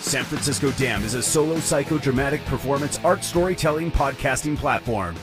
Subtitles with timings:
[0.00, 5.14] San Francisco Dam is a solo psychodramatic performance art storytelling podcasting platform.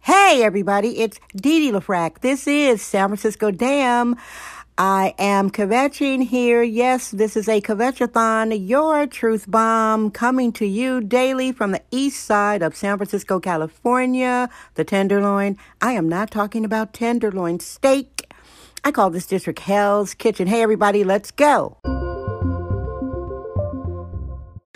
[0.00, 2.20] Hey, everybody, it's Didi LaFrac.
[2.20, 4.16] This is San Francisco Dam.
[4.76, 6.62] I am kvetching here.
[6.62, 12.24] Yes, this is a kvetchathon, your truth bomb, coming to you daily from the east
[12.24, 15.56] side of San Francisco, California, the Tenderloin.
[15.80, 18.32] I am not talking about tenderloin steak.
[18.82, 20.48] I call this district Hell's Kitchen.
[20.48, 21.78] Hey, everybody, let's go.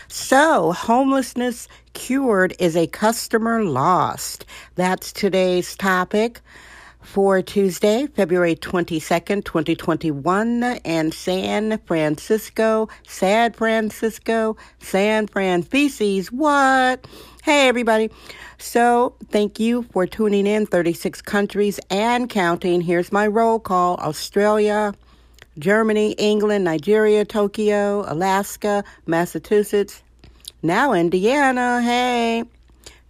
[0.06, 4.46] So, homelessness cured is a customer lost.
[4.74, 6.40] That's today's topic
[7.00, 16.30] for Tuesday, February 22nd, 2021, in San Francisco, Sad Francisco, San Fran feces.
[16.32, 17.06] What?
[17.42, 18.10] Hey, everybody.
[18.58, 20.66] So, thank you for tuning in.
[20.66, 22.80] 36 countries and counting.
[22.80, 24.94] Here's my roll call Australia,
[25.58, 30.02] Germany, England, Nigeria, Tokyo, Alaska, Massachusetts,
[30.62, 32.44] now Indiana, hey,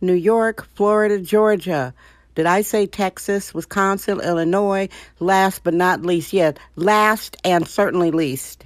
[0.01, 1.93] New York, Florida, Georgia.
[2.35, 4.89] Did I say Texas, Wisconsin, Illinois?
[5.19, 8.65] Last but not least, yet, last and certainly least,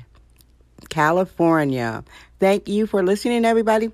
[0.91, 2.05] California.
[2.38, 3.91] Thank you for listening, everybody.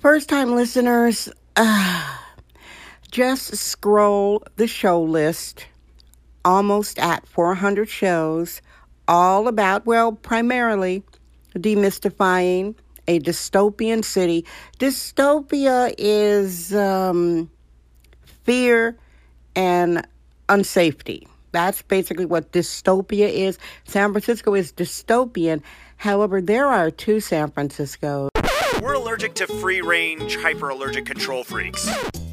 [0.00, 2.18] First time listeners, uh,
[3.10, 5.66] just scroll the show list
[6.44, 8.62] almost at 400 shows,
[9.08, 11.02] all about, well, primarily
[11.54, 12.74] demystifying
[13.08, 14.44] a dystopian city.
[14.78, 17.50] Dystopia is um,
[18.44, 18.96] fear
[19.56, 20.06] and
[20.48, 21.26] unsafety.
[21.52, 23.58] That's basically what dystopia is.
[23.84, 25.62] San Francisco is dystopian.
[25.96, 28.28] However, there are two San Franciscos.
[28.80, 31.88] We're allergic to free range, hyper allergic control freaks.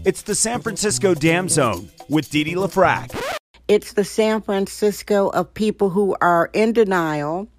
[0.06, 3.27] It's the San Francisco Dam Zone with Didi LaFrac.
[3.68, 7.50] It's the San Francisco of people who are in denial.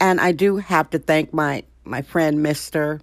[0.00, 3.00] And I do have to thank my, my friend, Mister.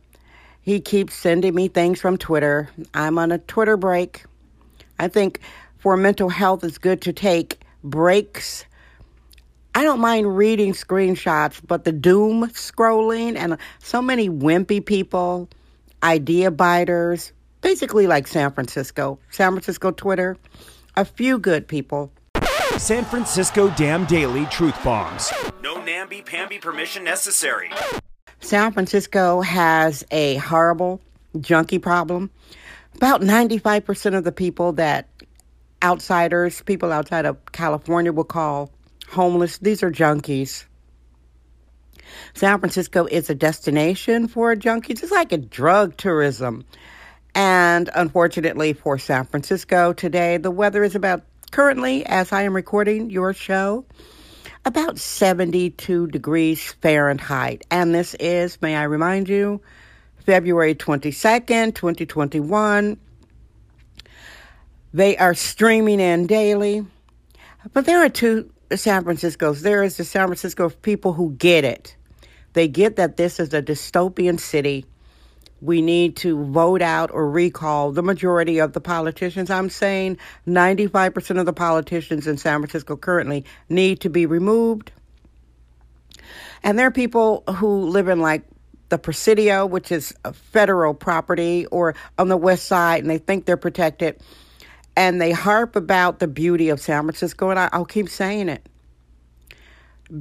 [0.61, 2.69] He keeps sending me things from Twitter.
[2.93, 4.23] I'm on a Twitter break.
[4.97, 5.39] I think
[5.77, 8.65] for mental health, it's good to take breaks.
[9.73, 15.47] I don't mind reading screenshots, but the doom scrolling and so many wimpy people,
[16.03, 17.31] idea biters,
[17.61, 20.37] basically like San Francisco, San Francisco Twitter,
[20.95, 22.11] a few good people.
[22.81, 25.31] San Francisco Dam Daily Truth Bombs.
[25.61, 27.69] No namby-pamby permission necessary.
[28.39, 30.99] San Francisco has a horrible
[31.39, 32.31] junkie problem.
[32.95, 35.07] About 95% of the people that
[35.83, 38.71] outsiders, people outside of California will call
[39.07, 40.65] homeless, these are junkies.
[42.33, 45.03] San Francisco is a destination for junkies.
[45.03, 46.65] It's like a drug tourism.
[47.35, 51.21] And unfortunately for San Francisco today, the weather is about
[51.51, 53.85] currently, as I am recording your show,
[54.65, 57.65] about 72 degrees Fahrenheit.
[57.69, 59.61] And this is, may I remind you,
[60.25, 62.97] February 22nd, 2021.
[64.93, 66.85] They are streaming in daily.
[67.73, 69.61] But there are two San Franciscos.
[69.61, 71.95] There is the San Francisco people who get it.
[72.53, 74.85] They get that this is a dystopian city.
[75.61, 79.49] We need to vote out or recall the majority of the politicians.
[79.49, 80.17] I'm saying
[80.47, 84.91] 95% of the politicians in San Francisco currently need to be removed.
[86.63, 88.43] And there are people who live in like
[88.89, 93.45] the Presidio, which is a federal property, or on the west side, and they think
[93.45, 94.19] they're protected.
[94.95, 98.67] And they harp about the beauty of San Francisco, and I, I'll keep saying it.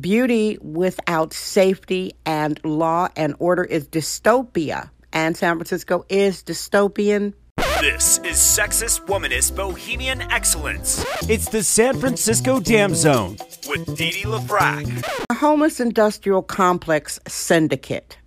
[0.00, 7.34] Beauty without safety and law and order is dystopia, and San Francisco is dystopian.
[7.80, 11.04] This is sexist, womanist, bohemian excellence.
[11.28, 15.26] It's the San Francisco Dam Zone with Didi LaFrac.
[15.28, 18.18] The homeless industrial complex syndicate.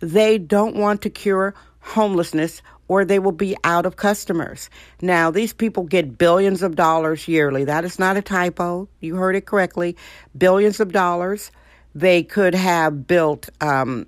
[0.00, 4.68] They don't want to cure homelessness or they will be out of customers.
[5.00, 7.64] Now, these people get billions of dollars yearly.
[7.64, 8.88] That is not a typo.
[9.00, 9.96] You heard it correctly.
[10.36, 11.50] Billions of dollars.
[11.94, 14.06] They could have built um,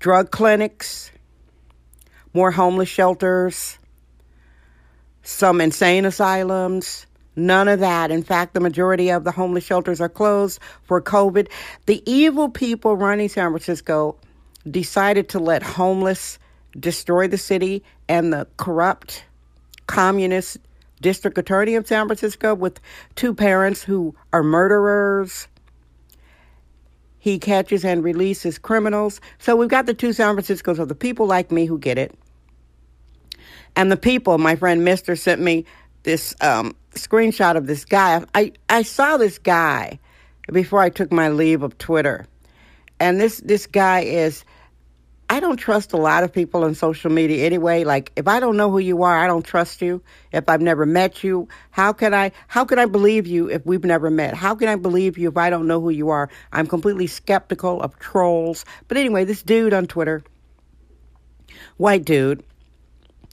[0.00, 1.12] drug clinics,
[2.34, 3.78] more homeless shelters,
[5.22, 7.06] some insane asylums.
[7.36, 8.10] None of that.
[8.10, 11.48] In fact, the majority of the homeless shelters are closed for COVID.
[11.86, 14.16] The evil people running San Francisco
[14.68, 16.38] decided to let homeless
[16.78, 19.24] destroy the city and the corrupt
[19.86, 20.58] communist
[21.00, 22.80] district attorney of San Francisco with
[23.14, 25.48] two parents who are murderers.
[27.20, 29.20] He catches and releases criminals.
[29.38, 32.12] So we've got the two San Franciscos of the people like me who get it.
[33.76, 35.64] And the people, my friend Mister sent me
[36.02, 38.24] this um, screenshot of this guy.
[38.34, 40.00] I, I saw this guy
[40.50, 42.26] before I took my leave of Twitter.
[42.98, 44.44] And this, this guy is
[45.30, 47.84] I don't trust a lot of people on social media anyway.
[47.84, 50.02] Like if I don't know who you are, I don't trust you.
[50.32, 53.84] If I've never met you, how can I how can I believe you if we've
[53.84, 54.34] never met?
[54.34, 56.28] How can I believe you if I don't know who you are?
[56.52, 58.64] I'm completely skeptical of trolls.
[58.88, 60.24] But anyway, this dude on Twitter,
[61.76, 62.42] white dude,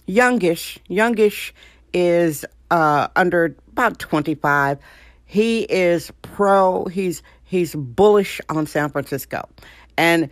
[0.06, 1.52] youngish, youngish
[1.94, 4.78] is uh, under about 25.
[5.26, 9.50] He is pro, he's he's bullish on San Francisco.
[9.98, 10.30] And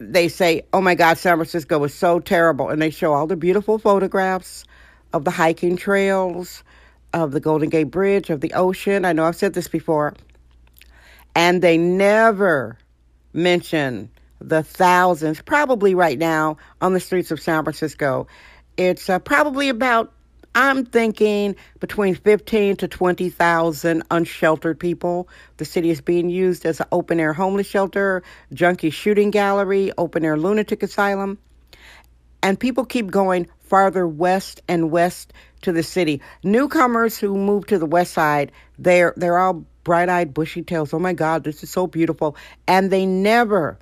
[0.00, 2.70] they say, oh my God, San Francisco was so terrible.
[2.70, 4.64] And they show all the beautiful photographs
[5.12, 6.64] of the hiking trails,
[7.12, 9.04] of the Golden Gate Bridge, of the ocean.
[9.04, 10.14] I know I've said this before.
[11.34, 12.78] And they never
[13.34, 14.10] mention
[14.40, 18.26] the thousands, probably right now, on the streets of San Francisco.
[18.78, 20.12] It's uh, probably about
[20.54, 25.28] I'm thinking between 15 to 20,000 unsheltered people.
[25.58, 30.24] The city is being used as an open air homeless shelter, junkie shooting gallery, open
[30.24, 31.38] air lunatic asylum.
[32.42, 35.32] And people keep going farther west and west
[35.62, 36.20] to the city.
[36.42, 40.92] Newcomers who move to the west side, they're they're all bright-eyed, bushy-tails.
[40.92, 42.36] Oh my god, this is so beautiful.
[42.66, 43.78] And they never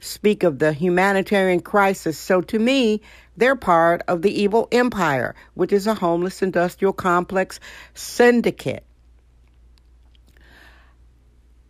[0.00, 2.18] speak of the humanitarian crisis.
[2.18, 3.00] So to me,
[3.36, 7.60] they're part of the evil empire, which is a homeless industrial complex
[7.94, 8.84] syndicate.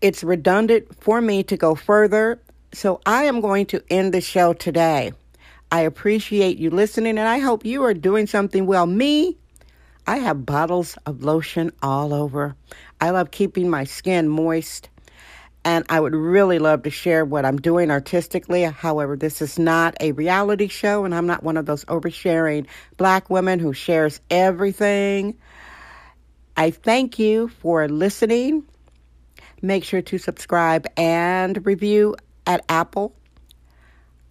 [0.00, 2.40] It's redundant for me to go further,
[2.72, 5.12] so I am going to end the show today.
[5.72, 8.86] I appreciate you listening, and I hope you are doing something well.
[8.86, 9.38] Me,
[10.06, 12.54] I have bottles of lotion all over.
[13.00, 14.90] I love keeping my skin moist
[15.64, 18.62] and I would really love to share what I'm doing artistically.
[18.62, 22.66] However, this is not a reality show, and I'm not one of those oversharing
[22.96, 25.36] black women who shares everything.
[26.56, 28.64] I thank you for listening.
[29.62, 32.16] Make sure to subscribe and review
[32.46, 33.14] at Apple.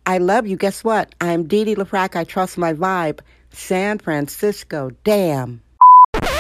[0.06, 0.58] I love you.
[0.58, 1.16] Guess what?
[1.20, 2.16] I'm Dee Dee LaFrac.
[2.16, 3.22] I trust my vibe.
[3.52, 4.92] San Francisco.
[5.04, 5.62] Damn.